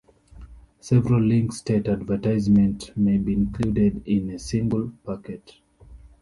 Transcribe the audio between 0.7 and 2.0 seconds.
Several link-state